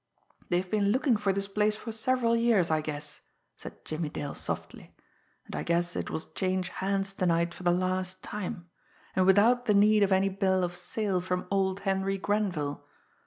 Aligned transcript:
"They've 0.49 0.67
been 0.67 0.87
looking 0.89 1.15
for 1.15 1.31
this 1.31 1.47
place 1.47 1.75
for 1.75 1.91
several 1.91 2.35
years, 2.35 2.71
I 2.71 2.81
guess," 2.81 3.21
said 3.55 3.85
Jimmie 3.85 4.09
Dale 4.09 4.33
softly. 4.33 4.95
"And 5.45 5.55
I 5.55 5.61
guess 5.61 5.95
it 5.95 6.09
will 6.09 6.21
change 6.33 6.69
hands 6.69 7.13
to 7.13 7.27
night 7.27 7.53
for 7.53 7.61
the 7.61 7.69
last 7.71 8.23
time 8.23 8.67
and 9.15 9.27
without 9.27 9.65
the 9.67 9.75
need 9.75 10.01
of 10.01 10.11
any 10.11 10.29
Bill 10.29 10.63
of 10.63 10.75
Sale 10.75 11.21
from 11.21 11.45
old 11.51 11.81
Henry 11.81 12.17
Grenville! 12.17 12.83